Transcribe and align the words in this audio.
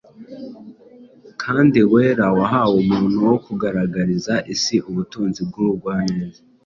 kandi 1.41 1.79
wera 1.91 2.27
wahawe 2.37 2.75
umuntu 2.83 3.17
wo 3.29 3.37
kugaragariza 3.45 4.33
isi 4.53 4.75
ubutunzi 4.89 5.39
bw’ubugwaneza, 5.49 6.41